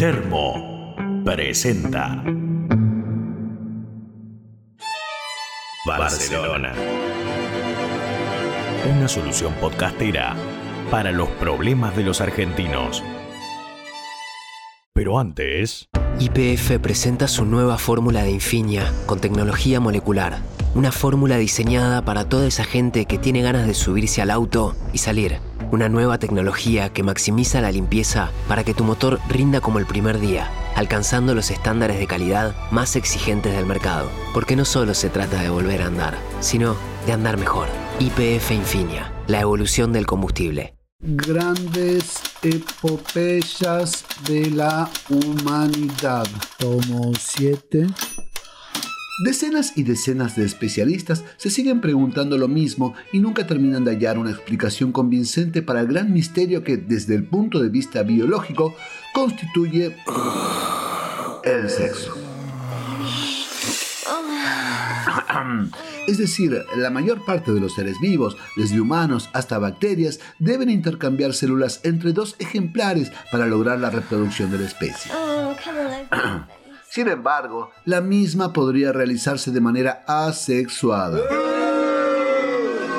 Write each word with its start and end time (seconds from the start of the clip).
Termo 0.00 0.94
presenta 1.26 2.24
Barcelona. 5.84 6.72
Una 8.96 9.06
solución 9.08 9.52
podcastera 9.60 10.36
para 10.90 11.12
los 11.12 11.28
problemas 11.28 11.94
de 11.96 12.04
los 12.04 12.22
argentinos. 12.22 13.04
Pero 14.94 15.18
antes... 15.18 15.90
IPF 16.18 16.78
presenta 16.80 17.28
su 17.28 17.44
nueva 17.44 17.76
fórmula 17.76 18.22
de 18.22 18.30
Infinia 18.30 18.90
con 19.04 19.20
tecnología 19.20 19.80
molecular. 19.80 20.38
Una 20.74 20.92
fórmula 20.92 21.36
diseñada 21.36 22.02
para 22.06 22.26
toda 22.26 22.46
esa 22.46 22.64
gente 22.64 23.04
que 23.04 23.18
tiene 23.18 23.42
ganas 23.42 23.66
de 23.66 23.74
subirse 23.74 24.22
al 24.22 24.30
auto 24.30 24.74
y 24.94 24.98
salir. 24.98 25.49
Una 25.72 25.88
nueva 25.88 26.18
tecnología 26.18 26.92
que 26.92 27.04
maximiza 27.04 27.60
la 27.60 27.70
limpieza 27.70 28.32
para 28.48 28.64
que 28.64 28.74
tu 28.74 28.82
motor 28.82 29.20
rinda 29.28 29.60
como 29.60 29.78
el 29.78 29.86
primer 29.86 30.18
día, 30.18 30.50
alcanzando 30.74 31.32
los 31.32 31.52
estándares 31.52 32.00
de 32.00 32.08
calidad 32.08 32.56
más 32.72 32.96
exigentes 32.96 33.54
del 33.54 33.66
mercado. 33.66 34.10
Porque 34.34 34.56
no 34.56 34.64
solo 34.64 34.94
se 34.94 35.10
trata 35.10 35.40
de 35.40 35.48
volver 35.48 35.82
a 35.82 35.86
andar, 35.86 36.18
sino 36.40 36.74
de 37.06 37.12
andar 37.12 37.36
mejor. 37.36 37.68
IPF 38.00 38.50
Infinia, 38.50 39.12
la 39.28 39.40
evolución 39.40 39.92
del 39.92 40.06
combustible. 40.06 40.74
Grandes 41.02 42.20
epopeyas 42.42 44.04
de 44.26 44.50
la 44.50 44.90
humanidad. 45.08 46.26
Tomo 46.58 47.12
7. 47.16 47.86
Decenas 49.22 49.74
y 49.76 49.82
decenas 49.82 50.34
de 50.34 50.46
especialistas 50.46 51.24
se 51.36 51.50
siguen 51.50 51.82
preguntando 51.82 52.38
lo 52.38 52.48
mismo 52.48 52.94
y 53.12 53.18
nunca 53.18 53.46
terminan 53.46 53.84
de 53.84 53.90
hallar 53.90 54.16
una 54.18 54.30
explicación 54.30 54.92
convincente 54.92 55.60
para 55.60 55.80
el 55.80 55.88
gran 55.88 56.10
misterio 56.10 56.64
que 56.64 56.78
desde 56.78 57.16
el 57.16 57.24
punto 57.24 57.60
de 57.60 57.68
vista 57.68 58.02
biológico 58.02 58.74
constituye 59.12 59.94
el 61.44 61.68
sexo. 61.68 62.14
Es 66.08 66.16
decir, 66.16 66.64
la 66.76 66.88
mayor 66.88 67.22
parte 67.26 67.52
de 67.52 67.60
los 67.60 67.74
seres 67.74 68.00
vivos, 68.00 68.38
desde 68.56 68.80
humanos 68.80 69.28
hasta 69.34 69.58
bacterias, 69.58 70.18
deben 70.38 70.70
intercambiar 70.70 71.34
células 71.34 71.80
entre 71.84 72.14
dos 72.14 72.36
ejemplares 72.38 73.12
para 73.30 73.46
lograr 73.46 73.78
la 73.80 73.90
reproducción 73.90 74.50
de 74.50 74.60
la 74.60 74.64
especie. 74.64 75.12
Sin 76.90 77.06
embargo, 77.06 77.70
la 77.84 78.00
misma 78.00 78.52
podría 78.52 78.90
realizarse 78.90 79.52
de 79.52 79.60
manera 79.60 80.02
asexuada 80.08 81.20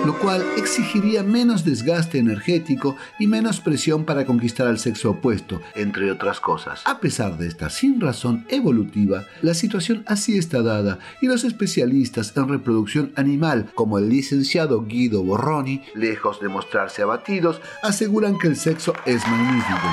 lo 0.05 0.17
cual 0.17 0.43
exigiría 0.57 1.21
menos 1.23 1.63
desgaste 1.63 2.17
energético 2.17 2.95
y 3.19 3.27
menos 3.27 3.59
presión 3.59 4.05
para 4.05 4.25
conquistar 4.25 4.67
al 4.67 4.79
sexo 4.79 5.11
opuesto, 5.11 5.61
entre 5.75 6.11
otras 6.11 6.39
cosas. 6.39 6.81
A 6.85 6.99
pesar 6.99 7.37
de 7.37 7.47
esta 7.47 7.69
sin 7.69 8.01
razón 8.01 8.45
evolutiva, 8.49 9.25
la 9.41 9.53
situación 9.53 10.03
así 10.07 10.37
está 10.37 10.63
dada 10.63 10.99
y 11.21 11.27
los 11.27 11.43
especialistas 11.43 12.35
en 12.35 12.49
reproducción 12.49 13.13
animal, 13.15 13.69
como 13.75 13.99
el 13.99 14.09
licenciado 14.09 14.85
Guido 14.85 15.23
Borroni, 15.23 15.83
lejos 15.93 16.39
de 16.39 16.49
mostrarse 16.49 17.03
abatidos, 17.03 17.61
aseguran 17.83 18.37
que 18.39 18.47
el 18.47 18.55
sexo 18.55 18.93
es 19.05 19.25
magnífico. 19.27 19.87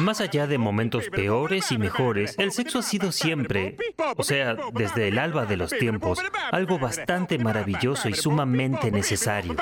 Más 0.00 0.20
allá 0.20 0.48
de 0.48 0.58
momentos 0.58 1.08
peores 1.08 1.70
y 1.70 1.78
mejores, 1.78 2.34
el 2.38 2.50
sexo 2.50 2.80
ha 2.80 2.82
sido 2.82 3.12
siempre, 3.12 3.76
o 4.16 4.24
sea, 4.24 4.56
desde 4.74 5.08
el 5.08 5.18
alba 5.18 5.46
de 5.46 5.56
los 5.56 5.70
tiempos, 5.70 6.18
algo 6.50 6.78
bastante 6.78 7.38
maravilloso 7.38 8.08
y 8.08 8.14
sumamente 8.14 8.90
necessário. 8.96 9.54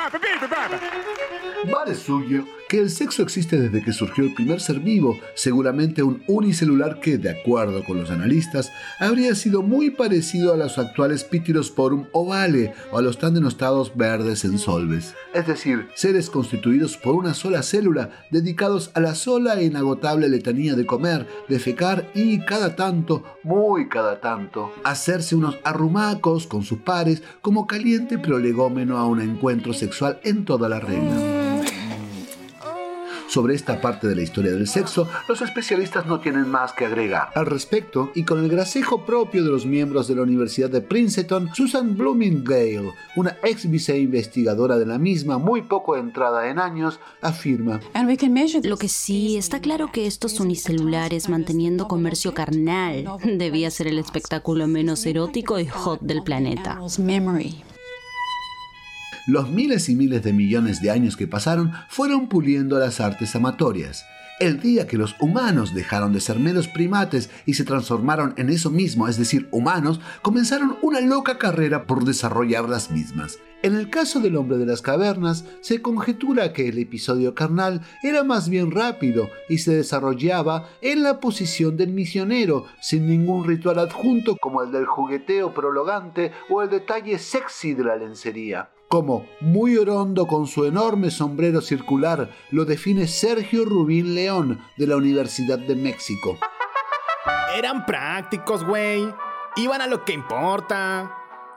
Suyo 1.95 2.45
que 2.69 2.79
el 2.79 2.91
sexo 2.91 3.23
existe 3.23 3.61
desde 3.61 3.84
que 3.84 3.93
surgió 3.93 4.25
el 4.25 4.34
primer 4.34 4.61
ser 4.61 4.81
vivo, 4.81 5.19
seguramente 5.34 6.03
un 6.03 6.23
unicelular 6.27 6.98
que, 6.98 7.19
de 7.19 7.31
acuerdo 7.31 7.84
con 7.84 7.98
los 7.98 8.11
analistas, 8.11 8.73
habría 8.98 9.34
sido 9.34 9.62
muy 9.62 9.91
parecido 9.91 10.53
a 10.53 10.57
los 10.57 10.79
actuales 10.79 11.25
Pityrosporum 11.25 12.07
ovale 12.12 12.73
o 12.91 12.98
a 12.98 13.03
los 13.03 13.19
tan 13.19 13.35
denostados 13.35 13.95
verdes 13.97 14.45
en 14.45 14.58
solves. 14.58 15.14
Es 15.35 15.47
decir, 15.47 15.89
seres 15.95 16.30
constituidos 16.30 16.97
por 16.97 17.14
una 17.14 17.35
sola 17.35 17.63
célula, 17.63 18.11
dedicados 18.31 18.91
a 18.95 19.01
la 19.01 19.14
sola 19.14 19.61
e 19.61 19.64
inagotable 19.64 20.29
letanía 20.29 20.75
de 20.75 20.86
comer, 20.86 21.27
defecar 21.48 22.11
y 22.14 22.41
cada 22.41 22.77
tanto, 22.77 23.25
muy 23.42 23.89
cada 23.89 24.20
tanto, 24.20 24.73
hacerse 24.85 25.36
unos 25.36 25.58
arrumacos 25.64 26.46
con 26.46 26.63
sus 26.63 26.79
pares 26.79 27.23
como 27.42 27.67
caliente 27.67 28.19
prolegómeno 28.19 28.96
a 28.96 29.07
un 29.07 29.20
encuentro 29.20 29.73
sexual 29.75 30.19
en 30.25 30.45
toda 30.45 30.69
la 30.69 30.81
regla. 30.81 31.44
Sobre 33.34 33.56
esta 33.56 33.80
parte 33.80 34.06
de 34.06 34.14
la 34.14 34.22
historia 34.22 34.52
del 34.52 34.68
sexo, 34.68 35.08
los 35.28 35.42
especialistas 35.42 36.06
no 36.06 36.20
tienen 36.20 36.48
más 36.48 36.72
que 36.72 36.86
agregar. 36.86 37.30
Al 37.34 37.46
respecto, 37.46 38.12
y 38.14 38.22
con 38.22 38.39
el 38.39 38.48
gracejo 38.48 39.05
propio 39.05 39.42
de 39.42 39.50
los 39.50 39.67
miembros 39.67 40.06
de 40.06 40.14
la 40.14 40.22
Universidad 40.22 40.70
de 40.70 40.80
Princeton, 40.80 41.50
Susan 41.52 41.96
Bloomingdale, 41.96 42.92
una 43.17 43.36
ex 43.42 43.68
viceinvestigadora 43.68 44.78
de 44.78 44.86
la 44.86 44.98
misma, 44.98 45.39
muy 45.39 45.62
poco 45.62 45.96
entrada 45.96 46.48
en 46.48 46.61
años, 46.61 47.00
afirma: 47.22 47.80
Lo 48.62 48.77
que 48.77 48.89
sí, 48.89 49.36
está 49.36 49.58
claro 49.58 49.90
que 49.90 50.06
estos 50.06 50.39
unicelulares 50.39 51.28
manteniendo 51.28 51.89
comercio 51.89 52.34
carnal 52.34 53.05
debía 53.24 53.72
ser 53.72 53.89
el 53.89 53.98
espectáculo 53.98 54.68
menos 54.68 55.05
erótico 55.06 55.58
y 55.58 55.66
hot 55.66 56.01
del 56.02 56.22
planeta. 56.22 56.78
Los 59.27 59.48
miles 59.48 59.89
y 59.89 59.96
miles 59.96 60.23
de 60.23 60.35
millones 60.35 60.83
de 60.83 60.90
años 60.90 61.17
que 61.17 61.27
pasaron 61.27 61.73
fueron 61.89 62.29
puliendo 62.29 62.79
las 62.79 63.01
artes 63.01 63.35
amatorias. 63.35 64.05
El 64.39 64.61
día 64.61 64.86
que 64.86 64.98
los 64.98 65.17
humanos 65.18 65.73
dejaron 65.73 66.12
de 66.12 66.20
ser 66.20 66.39
meros 66.39 66.68
primates 66.68 67.30
y 67.46 67.55
se 67.55 67.64
transformaron 67.64 68.34
en 68.36 68.51
eso 68.51 68.70
mismo, 68.70 69.08
es 69.08 69.17
decir, 69.17 69.48
humanos, 69.51 69.98
comenzaron 70.20 70.77
una 70.83 71.01
loca 71.01 71.39
carrera 71.39 71.86
por 71.86 72.05
desarrollar 72.05 72.68
las 72.68 72.90
mismas. 72.90 73.39
En 73.63 73.74
el 73.74 73.89
caso 73.89 74.20
del 74.20 74.36
hombre 74.36 74.58
de 74.58 74.67
las 74.67 74.83
cavernas, 74.83 75.46
se 75.63 75.80
conjetura 75.80 76.52
que 76.52 76.68
el 76.68 76.77
episodio 76.77 77.34
carnal 77.34 77.80
era 78.02 78.24
más 78.24 78.51
bien 78.51 78.73
rápido 78.73 79.30
y 79.48 79.57
se 79.57 79.74
desarrollaba 79.74 80.68
en 80.83 81.02
la 81.02 81.18
posición 81.18 81.79
del 81.79 81.95
misionero, 81.95 82.67
sin 82.83 83.07
ningún 83.07 83.46
ritual 83.46 83.79
adjunto 83.79 84.36
como 84.36 84.63
el 84.63 84.70
del 84.70 84.84
jugueteo 84.84 85.55
prologante 85.55 86.30
o 86.51 86.61
el 86.61 86.68
detalle 86.68 87.18
sexy 87.18 87.73
de 87.73 87.84
la 87.84 87.96
lencería 87.96 88.68
como 88.95 89.27
muy 89.41 89.77
orondo 89.77 90.29
con 90.29 90.47
su 90.47 90.67
enorme 90.67 91.11
sombrero 91.11 91.61
circular 91.61 92.31
lo 92.53 92.65
define 92.65 93.09
Sergio 93.09 93.65
Rubín 93.65 94.15
León 94.15 94.65
de 94.77 94.87
la 94.87 94.95
Universidad 94.95 95.59
de 95.59 95.75
México. 95.75 96.39
Eran 97.57 97.85
prácticos, 97.87 98.65
güey. 98.65 99.13
Iban 99.57 99.81
a 99.81 99.89
lo 99.89 100.05
que 100.05 100.13
importa. 100.13 101.13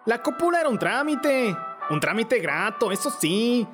La 0.07 0.23
cópula 0.23 0.61
era 0.61 0.69
un 0.69 0.79
trámite. 0.79 1.55
Un 1.91 1.99
trámite 1.99 2.39
grato, 2.39 2.91
eso 2.91 3.11
sí. 3.11 3.67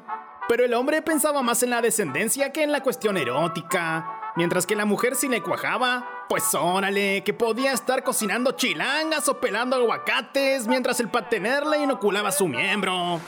Pero 0.50 0.66
el 0.66 0.74
hombre 0.74 1.02
pensaba 1.02 1.42
más 1.42 1.64
en 1.64 1.70
la 1.70 1.82
descendencia 1.82 2.52
que 2.52 2.64
en 2.64 2.72
la 2.74 2.84
cuestión 2.84 3.16
erótica. 3.16 4.34
Mientras 4.36 4.66
que 4.66 4.76
la 4.76 4.84
mujer 4.84 5.16
si 5.16 5.30
le 5.30 5.42
cuajaba, 5.42 6.26
pues 6.28 6.54
órale, 6.54 7.24
que 7.24 7.34
podía 7.34 7.72
estar 7.72 8.04
cocinando 8.04 8.52
chilangas 8.52 9.30
o 9.30 9.40
pelando 9.40 9.78
aguacates 9.78 10.68
mientras 10.68 11.00
el 11.00 11.08
patener 11.08 11.66
le 11.66 11.84
inoculaba 11.84 12.32
su 12.32 12.48
miembro 12.48 13.22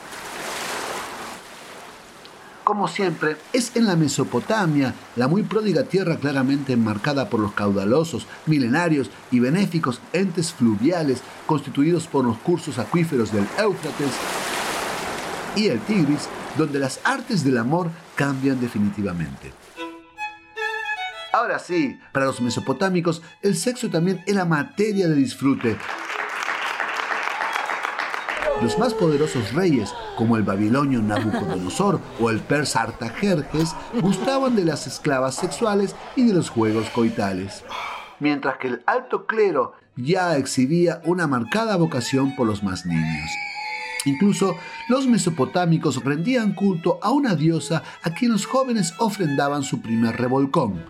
como 2.66 2.88
siempre, 2.88 3.36
es 3.52 3.76
en 3.76 3.86
la 3.86 3.94
Mesopotamia, 3.94 4.92
la 5.14 5.28
muy 5.28 5.44
pródiga 5.44 5.84
tierra 5.84 6.16
claramente 6.16 6.72
enmarcada 6.72 7.30
por 7.30 7.38
los 7.38 7.52
caudalosos, 7.52 8.26
milenarios 8.44 9.08
y 9.30 9.38
benéficos 9.38 10.00
entes 10.12 10.52
fluviales 10.52 11.22
constituidos 11.46 12.08
por 12.08 12.24
los 12.24 12.36
cursos 12.38 12.80
acuíferos 12.80 13.30
del 13.30 13.46
Éufrates 13.56 14.10
y 15.54 15.68
el 15.68 15.78
Tigris, 15.78 16.28
donde 16.58 16.80
las 16.80 16.98
artes 17.04 17.44
del 17.44 17.58
amor 17.58 17.88
cambian 18.16 18.60
definitivamente. 18.60 19.52
Ahora 21.32 21.60
sí, 21.60 22.00
para 22.10 22.26
los 22.26 22.40
mesopotámicos, 22.40 23.22
el 23.42 23.56
sexo 23.56 23.90
también 23.90 24.24
era 24.26 24.44
materia 24.44 25.06
de 25.06 25.14
disfrute, 25.14 25.76
los 28.62 28.78
más 28.78 28.94
poderosos 28.94 29.52
reyes, 29.52 29.92
como 30.16 30.36
el 30.36 30.42
babilonio 30.42 31.02
Nabucodonosor 31.02 32.00
o 32.20 32.30
el 32.30 32.40
persa 32.40 32.82
Artajerjes, 32.82 33.74
gustaban 34.00 34.56
de 34.56 34.64
las 34.64 34.86
esclavas 34.86 35.34
sexuales 35.34 35.94
y 36.16 36.24
de 36.24 36.34
los 36.34 36.50
juegos 36.50 36.88
coitales. 36.90 37.64
Mientras 38.18 38.58
que 38.58 38.68
el 38.68 38.82
alto 38.86 39.26
clero 39.26 39.74
ya 39.96 40.36
exhibía 40.36 41.00
una 41.04 41.26
marcada 41.26 41.76
vocación 41.76 42.34
por 42.36 42.46
los 42.46 42.62
más 42.62 42.86
niños. 42.86 43.30
Incluso 44.04 44.56
los 44.88 45.06
mesopotámicos 45.06 46.02
rendían 46.04 46.54
culto 46.54 46.98
a 47.02 47.10
una 47.10 47.34
diosa 47.34 47.82
a 48.02 48.10
quien 48.10 48.32
los 48.32 48.46
jóvenes 48.46 48.94
ofrendaban 48.98 49.64
su 49.64 49.80
primer 49.82 50.16
revolcón. 50.16 50.84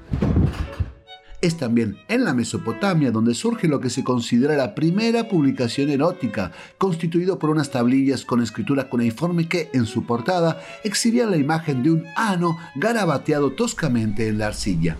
Es 1.42 1.58
también 1.58 1.98
en 2.08 2.24
la 2.24 2.32
Mesopotamia 2.32 3.10
donde 3.10 3.34
surge 3.34 3.68
lo 3.68 3.80
que 3.80 3.90
se 3.90 4.02
considera 4.02 4.56
la 4.56 4.74
primera 4.74 5.28
publicación 5.28 5.90
erótica, 5.90 6.52
constituido 6.78 7.38
por 7.38 7.50
unas 7.50 7.70
tablillas 7.70 8.24
con 8.24 8.42
escritura 8.42 8.88
cuneiforme 8.88 9.48
que, 9.48 9.68
en 9.74 9.84
su 9.86 10.06
portada, 10.06 10.60
exhibían 10.82 11.30
la 11.30 11.36
imagen 11.36 11.82
de 11.82 11.90
un 11.90 12.04
ano 12.16 12.56
garabateado 12.74 13.52
toscamente 13.52 14.28
en 14.28 14.38
la 14.38 14.46
arcilla. 14.46 14.96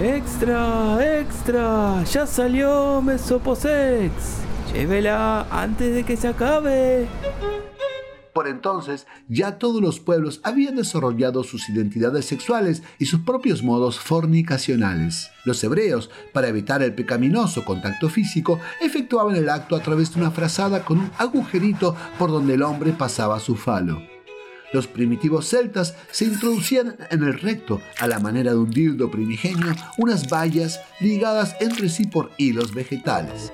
Extra, 0.00 1.20
extra, 1.20 2.02
ya 2.04 2.26
salió 2.26 3.02
Mesoposex. 3.02 4.12
Llévela 4.72 5.46
antes 5.50 5.94
de 5.94 6.04
que 6.04 6.16
se 6.16 6.28
acabe. 6.28 7.06
Por 8.32 8.46
entonces, 8.46 9.06
ya 9.28 9.58
todos 9.58 9.82
los 9.82 9.98
pueblos 9.98 10.40
habían 10.44 10.76
desarrollado 10.76 11.42
sus 11.42 11.68
identidades 11.68 12.26
sexuales 12.26 12.82
y 12.98 13.06
sus 13.06 13.20
propios 13.20 13.62
modos 13.62 13.98
fornicacionales. 13.98 15.30
Los 15.44 15.62
hebreos, 15.64 16.10
para 16.32 16.48
evitar 16.48 16.82
el 16.82 16.94
pecaminoso 16.94 17.64
contacto 17.64 18.08
físico, 18.08 18.60
efectuaban 18.80 19.34
el 19.36 19.48
acto 19.48 19.74
a 19.74 19.80
través 19.80 20.14
de 20.14 20.20
una 20.20 20.30
frazada 20.30 20.84
con 20.84 20.98
un 20.98 21.10
agujerito 21.18 21.96
por 22.18 22.30
donde 22.30 22.54
el 22.54 22.62
hombre 22.62 22.92
pasaba 22.92 23.40
su 23.40 23.56
falo. 23.56 24.00
Los 24.72 24.86
primitivos 24.86 25.48
celtas 25.48 25.96
se 26.12 26.26
introducían 26.26 26.96
en 27.10 27.24
el 27.24 27.40
recto, 27.40 27.80
a 27.98 28.06
la 28.06 28.20
manera 28.20 28.52
de 28.52 28.58
un 28.58 28.70
dildo 28.70 29.10
primigenio, 29.10 29.74
unas 29.98 30.28
vallas 30.28 30.80
ligadas 31.00 31.56
entre 31.58 31.88
sí 31.88 32.06
por 32.06 32.30
hilos 32.38 32.72
vegetales. 32.72 33.52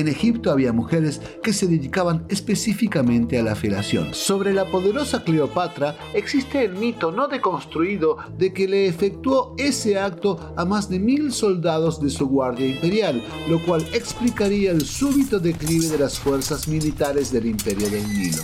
En 0.00 0.08
Egipto 0.08 0.50
había 0.50 0.72
mujeres 0.72 1.20
que 1.42 1.52
se 1.52 1.66
dedicaban 1.66 2.24
específicamente 2.30 3.38
a 3.38 3.42
la 3.42 3.54
felación. 3.54 4.14
Sobre 4.14 4.54
la 4.54 4.64
poderosa 4.64 5.24
Cleopatra 5.24 5.94
existe 6.14 6.64
el 6.64 6.72
mito 6.72 7.12
no 7.12 7.28
deconstruido 7.28 8.16
de 8.38 8.50
que 8.54 8.66
le 8.66 8.86
efectuó 8.86 9.54
ese 9.58 9.98
acto 9.98 10.54
a 10.56 10.64
más 10.64 10.88
de 10.88 11.00
mil 11.00 11.34
soldados 11.34 12.00
de 12.00 12.08
su 12.08 12.26
guardia 12.28 12.66
imperial, 12.66 13.22
lo 13.46 13.62
cual 13.62 13.86
explicaría 13.92 14.70
el 14.70 14.86
súbito 14.86 15.38
declive 15.38 15.88
de 15.88 15.98
las 15.98 16.18
fuerzas 16.18 16.66
militares 16.66 17.30
del 17.30 17.44
imperio 17.44 17.90
del 17.90 18.08
Nilo. 18.08 18.42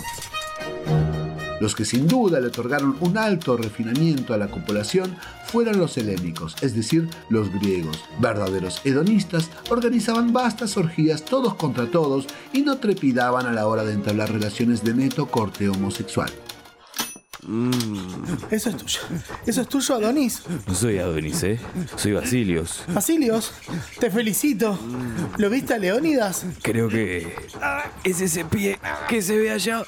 Los 1.59 1.75
que 1.75 1.85
sin 1.85 2.07
duda 2.07 2.39
le 2.39 2.47
otorgaron 2.47 2.97
un 2.99 3.17
alto 3.17 3.57
refinamiento 3.57 4.33
a 4.33 4.37
la 4.37 4.47
copulación 4.47 5.15
fueron 5.45 5.79
los 5.79 5.97
helénicos, 5.97 6.55
es 6.61 6.75
decir, 6.75 7.09
los 7.29 7.51
griegos. 7.51 8.03
Verdaderos 8.19 8.81
hedonistas 8.83 9.49
organizaban 9.69 10.33
vastas 10.33 10.77
orgías 10.77 11.25
todos 11.25 11.55
contra 11.55 11.89
todos 11.89 12.27
y 12.53 12.61
no 12.61 12.77
trepidaban 12.77 13.47
a 13.47 13.53
la 13.53 13.67
hora 13.67 13.83
de 13.83 13.93
entablar 13.93 14.31
relaciones 14.31 14.83
de 14.83 14.93
neto 14.93 15.27
corte 15.27 15.69
homosexual. 15.69 16.31
Mm. 17.47 17.71
Eso 18.51 18.69
es 18.69 18.77
tuyo. 18.77 18.99
Eso 19.45 19.61
es 19.61 19.69
tuyo, 19.69 19.95
Adonis. 19.95 20.43
No 20.67 20.75
soy 20.75 20.97
Adonis, 20.97 21.43
¿eh? 21.43 21.59
Soy 21.95 22.11
Basilios. 22.11 22.83
Basilios, 22.89 23.53
te 23.99 24.11
felicito. 24.11 24.77
¿Lo 25.37 25.49
viste 25.49 25.73
a 25.73 25.77
Leónidas? 25.77 26.45
Creo 26.61 26.89
que... 26.89 27.33
Ah, 27.61 27.85
es 28.03 28.19
ese 28.19 28.43
pie 28.43 28.77
que 29.07 29.21
se 29.21 29.37
ve 29.37 29.51
allá. 29.51 29.83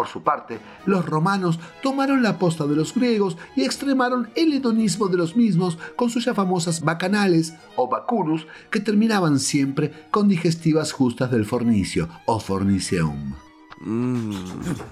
Por 0.00 0.08
su 0.08 0.22
parte, 0.22 0.58
los 0.86 1.04
romanos 1.04 1.60
tomaron 1.82 2.22
la 2.22 2.38
posta 2.38 2.66
de 2.66 2.74
los 2.74 2.94
griegos 2.94 3.36
y 3.54 3.64
extremaron 3.64 4.30
el 4.34 4.54
hedonismo 4.54 5.08
de 5.08 5.18
los 5.18 5.36
mismos 5.36 5.76
con 5.94 6.08
sus 6.08 6.24
ya 6.24 6.32
famosas 6.32 6.80
bacanales 6.80 7.52
o 7.76 7.86
bacunus 7.86 8.46
que 8.70 8.80
terminaban 8.80 9.38
siempre 9.38 9.92
con 10.10 10.26
digestivas 10.26 10.92
justas 10.92 11.30
del 11.30 11.44
fornicio 11.44 12.08
o 12.24 12.40
forniceum. 12.40 13.34
Mm. 13.82 14.32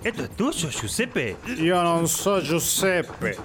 ¿Esto 0.05 0.25
es 0.25 0.31
tuyo, 0.31 0.69
Giuseppe? 0.69 1.37
Io 1.57 1.83
non 1.83 2.07
so 2.07 2.43
Giuseppe, 2.43 3.37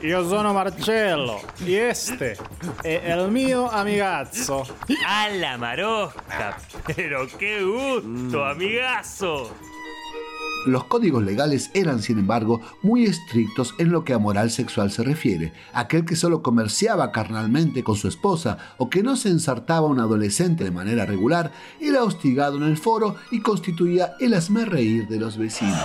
io 0.00 0.28
sono 0.28 0.52
Marcello 0.52 1.40
y 1.64 1.74
este 1.74 2.38
è 2.82 3.00
el 3.04 3.30
mio 3.30 3.70
amigazzo. 3.70 4.66
¡A 5.06 5.28
la 5.28 5.56
marosca! 5.56 6.58
¡Pero 6.86 7.26
qué 7.38 7.62
gusto, 7.62 8.44
amigazo! 8.44 9.50
Los 10.68 10.84
códigos 10.84 11.24
legales 11.24 11.70
eran, 11.72 12.02
sin 12.02 12.18
embargo, 12.18 12.60
muy 12.82 13.04
estrictos 13.04 13.74
en 13.78 13.90
lo 13.90 14.04
que 14.04 14.12
a 14.12 14.18
moral 14.18 14.50
sexual 14.50 14.90
se 14.90 15.02
refiere. 15.02 15.54
Aquel 15.72 16.04
que 16.04 16.14
solo 16.14 16.42
comerciaba 16.42 17.10
carnalmente 17.10 17.82
con 17.82 17.96
su 17.96 18.06
esposa 18.06 18.58
o 18.76 18.90
que 18.90 19.02
no 19.02 19.16
se 19.16 19.30
ensartaba 19.30 19.88
a 19.88 19.90
un 19.90 19.98
adolescente 19.98 20.64
de 20.64 20.70
manera 20.70 21.06
regular 21.06 21.52
era 21.80 22.04
hostigado 22.04 22.58
en 22.58 22.64
el 22.64 22.76
foro 22.76 23.16
y 23.30 23.40
constituía 23.40 24.12
el 24.20 24.34
reír 24.66 25.08
de 25.08 25.18
los 25.18 25.38
vecinos. 25.38 25.78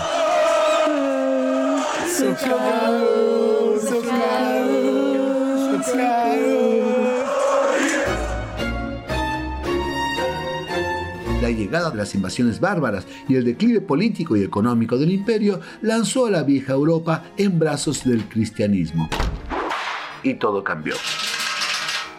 Llegada 11.54 11.92
de 11.92 11.98
las 11.98 12.14
invasiones 12.16 12.60
bárbaras 12.60 13.06
y 13.28 13.36
el 13.36 13.46
declive 13.46 13.82
político 13.82 14.36
y 14.36 14.44
económico 14.44 14.98
del 14.98 15.12
imperio 15.12 15.60
lanzó 15.82 16.26
a 16.26 16.32
la 16.32 16.44
vieja 16.44 16.74
Europa 16.74 17.24
en 17.38 17.60
brazos 17.60 18.04
del 18.04 18.28
cristianismo. 18.28 19.10
Y 20.24 20.36
todo 20.36 20.64
cambió. 20.64 20.96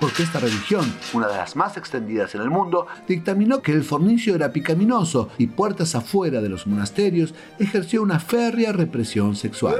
Porque 0.00 0.22
esta 0.22 0.38
religión, 0.38 0.84
una 1.14 1.28
de 1.28 1.36
las 1.36 1.56
más 1.56 1.76
extendidas 1.76 2.34
en 2.34 2.42
el 2.42 2.50
mundo, 2.50 2.86
dictaminó 3.08 3.62
que 3.62 3.72
el 3.72 3.84
fornicio 3.84 4.34
era 4.34 4.52
picaminoso 4.52 5.30
y 5.38 5.46
puertas 5.46 5.94
afuera 5.94 6.42
de 6.42 6.48
los 6.48 6.66
monasterios 6.66 7.34
ejerció 7.58 8.02
una 8.02 8.20
férrea 8.20 8.72
represión 8.72 9.36
sexual. 9.36 9.76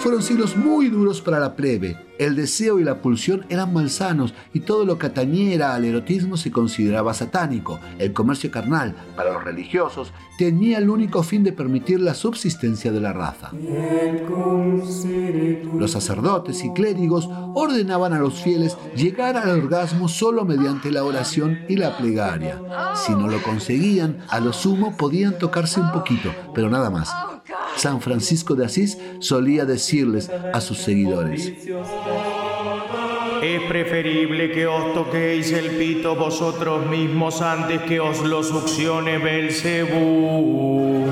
Fueron 0.00 0.22
siglos 0.22 0.56
muy 0.56 0.88
duros 0.88 1.20
para 1.20 1.38
la 1.38 1.54
plebe. 1.54 1.94
El 2.18 2.34
deseo 2.34 2.80
y 2.80 2.84
la 2.84 3.02
pulsión 3.02 3.44
eran 3.50 3.74
malsanos 3.74 4.32
y 4.54 4.60
todo 4.60 4.86
lo 4.86 4.96
que 4.98 5.06
atañera 5.06 5.74
al 5.74 5.84
erotismo 5.84 6.38
se 6.38 6.50
consideraba 6.50 7.12
satánico. 7.12 7.78
El 7.98 8.14
comercio 8.14 8.50
carnal, 8.50 8.94
para 9.14 9.34
los 9.34 9.44
religiosos, 9.44 10.14
tenía 10.38 10.78
el 10.78 10.88
único 10.88 11.22
fin 11.22 11.44
de 11.44 11.52
permitir 11.52 12.00
la 12.00 12.14
subsistencia 12.14 12.90
de 12.92 13.00
la 13.00 13.12
raza. 13.12 13.50
Los 15.78 15.90
sacerdotes 15.90 16.64
y 16.64 16.72
clérigos 16.72 17.28
ordenaban 17.54 18.14
a 18.14 18.18
los 18.20 18.40
fieles 18.40 18.78
llegar 18.96 19.36
al 19.36 19.50
orgasmo 19.50 20.08
solo 20.08 20.46
mediante 20.46 20.90
la 20.90 21.04
oración 21.04 21.58
y 21.68 21.76
la 21.76 21.98
plegaria. 21.98 22.58
Si 22.94 23.12
no 23.12 23.28
lo 23.28 23.42
conseguían, 23.42 24.18
a 24.30 24.40
lo 24.40 24.54
sumo 24.54 24.96
podían 24.96 25.38
tocarse 25.38 25.78
un 25.78 25.92
poquito, 25.92 26.30
pero 26.54 26.70
nada 26.70 26.88
más. 26.88 27.10
San 27.76 28.00
Francisco 28.00 28.54
de 28.54 28.66
Asís 28.66 28.98
solía 29.20 29.64
decirles 29.64 30.30
a 30.30 30.60
sus 30.60 30.78
seguidores. 30.78 31.52
Es 33.42 33.62
preferible 33.68 34.52
que 34.52 34.66
os 34.66 34.92
toquéis 34.92 35.50
el 35.52 35.70
pito 35.78 36.14
vosotros 36.14 36.86
mismos 36.86 37.40
antes 37.40 37.80
que 37.82 37.98
os 37.98 38.20
lo 38.20 38.42
succione 38.42 39.16
Belcebú. 39.16 41.06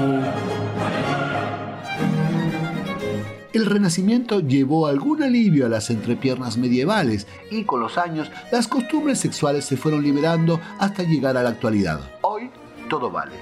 El 3.55 3.67
Renacimiento 3.67 4.41
llevó 4.41 4.87
algún 4.87 5.23
alivio 5.23 5.65
a 5.67 5.69
las 5.71 5.89
entrepiernas 5.89 6.59
medievales 6.59 7.27
y 7.51 7.65
con 7.65 7.81
los 7.81 7.97
años 7.97 8.31
las 8.53 8.69
costumbres 8.69 9.19
sexuales 9.19 9.65
se 9.65 9.77
fueron 9.79 10.03
liberando 10.03 10.61
hasta 10.79 11.03
llegar 11.03 11.37
a 11.37 11.43
la 11.43 11.49
actualidad. 11.49 11.99
Hoy 12.21 12.51
todo 12.91 13.11
vale. 13.11 13.33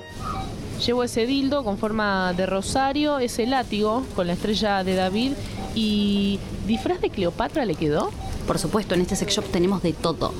Llevo 0.84 1.04
ese 1.04 1.26
dildo 1.26 1.64
con 1.64 1.78
forma 1.78 2.32
de 2.34 2.46
rosario, 2.46 3.18
ese 3.18 3.46
látigo 3.46 4.04
con 4.14 4.26
la 4.26 4.34
estrella 4.34 4.84
de 4.84 4.94
David 4.94 5.32
y 5.74 6.38
disfraz 6.66 7.00
de 7.00 7.10
Cleopatra 7.10 7.64
le 7.64 7.74
quedó. 7.74 8.10
Por 8.46 8.58
supuesto, 8.58 8.94
en 8.94 9.00
este 9.00 9.16
sex 9.16 9.34
shop 9.34 9.44
tenemos 9.46 9.82
de 9.82 9.92
todo. 9.92 10.32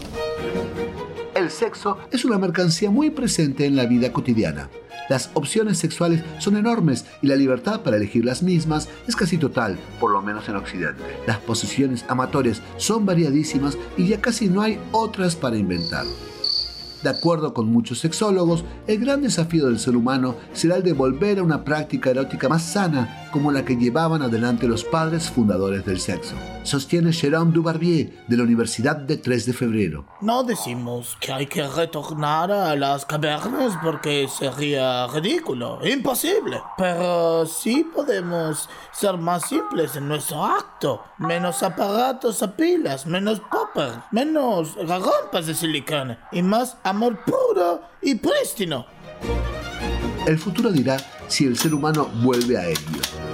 El 1.35 1.51
sexo 1.51 1.99
es 2.11 2.25
una 2.25 2.39
mercancía 2.39 2.91
muy 2.91 3.11
presente 3.11 3.67
en 3.67 3.77
la 3.77 3.87
vida 3.87 4.13
cotidiana. 4.13 4.71
Las 5.09 5.31
opciones 5.35 5.79
sexuales 5.79 6.23
son 6.39 6.57
enormes 6.57 7.05
y 7.23 7.29
la 7.29 7.37
libertad 7.37 7.83
para 7.83 7.97
elegir 7.97 8.25
las 8.25 8.43
mismas 8.43 8.89
es 9.07 9.15
casi 9.15 9.39
total, 9.39 9.79
por 10.01 10.11
lo 10.11 10.21
menos 10.23 10.49
en 10.49 10.57
Occidente. 10.57 11.03
Las 11.27 11.39
posiciones 11.39 12.05
amatorias 12.09 12.61
son 12.77 13.07
variadísimas 13.07 13.79
y 13.97 14.09
ya 14.09 14.21
casi 14.21 14.49
no 14.49 14.63
hay 14.63 14.81
otras 14.93 15.37
para 15.37 15.57
inventar. 15.57 16.07
De 17.07 17.11
acuerdo 17.11 17.55
con 17.55 17.71
muchos 17.71 18.01
sexólogos, 18.01 18.65
el 18.89 18.99
gran 18.99 19.23
desafío 19.23 19.67
del 19.67 19.79
ser 19.79 19.95
humano 19.95 20.35
será 20.53 20.75
el 20.75 20.83
de 20.83 20.93
volver 20.93 21.39
a 21.39 21.45
una 21.45 21.63
práctica 21.63 22.11
erótica 22.11 22.49
más 22.49 22.65
sana 22.65 23.26
como 23.37 23.53
la 23.53 23.67
que 23.67 23.77
llevaban 23.77 24.23
adelante 24.23 24.67
los 24.67 24.83
padres 24.83 25.29
fundadores 25.29 25.85
del 25.85 26.01
sexo. 26.01 26.35
Sostiene 26.63 27.11
Jérôme 27.11 27.53
Dubarbier 27.53 28.25
de 28.27 28.37
la 28.39 28.45
Universidad 28.45 28.97
de 28.97 29.19
3 29.19 29.45
de 29.45 29.53
Febrero. 29.53 30.07
No 30.23 30.43
decimos 30.43 31.19
que 31.21 31.35
hay 31.35 31.47
que 31.47 31.69
retornar 31.69 32.51
a 32.51 32.75
las 32.77 33.05
cavernas 33.05 33.77
porque 33.85 34.27
sería 34.27 35.07
ridículo, 35.09 35.87
imposible. 35.87 36.63
Pero 36.79 37.45
sí 37.45 37.87
podemos 37.95 38.71
ser 38.91 39.19
más 39.19 39.47
simples 39.47 39.97
en 39.97 40.09
nuestro 40.09 40.43
acto. 40.43 41.03
Menos 41.19 41.63
aparatos 41.63 42.43
a 42.43 42.57
pilas, 42.57 43.05
menos 43.05 43.41
popper, 43.41 44.01
menos 44.13 44.77
garrompas 44.77 45.47
de 45.47 45.55
silicona 45.55 46.27
y 46.33 46.41
más 46.41 46.79
amor 46.85 47.23
puro 47.23 47.83
y 48.01 48.15
prístino. 48.15 48.87
El 50.27 50.39
futuro 50.39 50.71
dirá 50.73 50.97
si 51.29 51.45
el 51.45 51.59
ser 51.59 51.75
humano 51.75 52.09
vuelve 52.23 52.57
a 52.57 52.67
ello. 52.67 53.26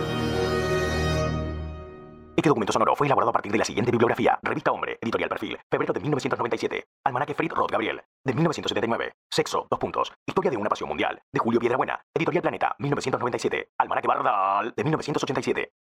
Este 2.35 2.49
documento 2.49 2.73
sonoro 2.73 2.97
fue 2.97 3.07
elaborado 3.07 3.29
a 3.31 3.33
partir 3.33 3.53
de 3.53 3.59
la 3.59 3.65
siguiente 3.65 3.91
bibliografía. 3.91 4.39
Revista 4.43 4.73
Hombre, 4.73 4.99
Editorial 5.03 5.29
Perfil, 5.29 5.59
febrero 5.71 5.93
de 5.93 6.01
1997. 6.01 6.85
Almanaque 7.05 7.35
Fritz 7.35 7.53
Roth 7.53 7.71
Gabriel, 7.71 8.01
de 8.25 8.33
1979. 8.33 9.13
Sexo, 9.31 9.67
dos 9.71 9.79
puntos. 9.79 10.11
Historia 10.27 10.51
de 10.51 10.57
una 10.57 10.71
pasión 10.71 10.89
mundial, 10.89 11.21
de 11.31 11.39
Julio 11.39 11.61
Piedrabuena. 11.61 12.01
Editorial 12.15 12.41
Planeta, 12.43 12.75
1997. 12.79 13.69
Almanaque 13.79 14.09
Bardal, 14.09 14.73
de 14.75 14.83
1987. 14.83 15.73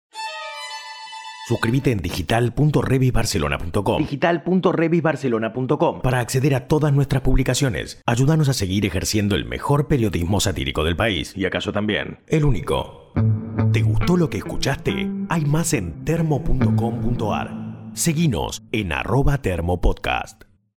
Suscríbete 1.47 1.93
en 1.93 1.99
digital.revisbarcelona.com 1.99 3.99
Digital.revisbarcelona.com 3.99 6.01
para 6.01 6.21
acceder 6.21 6.55
a 6.55 6.69
todas 6.69 6.93
nuestras 6.93 7.23
publicaciones. 7.23 8.01
Ayúdanos 8.07 8.49
a 8.49 8.53
seguir 8.53 8.87
ejerciendo 8.87 9.35
el 9.37 9.47
mejor 9.47 9.89
periodismo 9.89 10.39
satírico 10.41 10.85
del 10.85 10.97
país. 10.97 11.33
Y 11.37 11.47
acaso 11.47 11.73
también, 11.73 12.19
el 12.27 12.45
único. 12.45 13.00
¿Te 13.73 13.83
gustó 13.83 14.17
lo 14.17 14.29
que 14.29 14.39
escuchaste? 14.39 15.09
Hay 15.29 15.45
más 15.45 15.75
en 15.75 16.05
termo.com.ar. 16.05 17.91
Seguinos 17.93 18.65
en 18.73 18.93
arroba 18.93 19.39
termopodcast. 19.39 20.50